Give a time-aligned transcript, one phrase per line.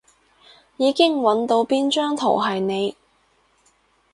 [0.77, 2.95] 已經搵到邊張圖係你